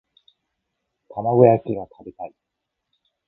[1.09, 2.33] 玉子焼きが食べたい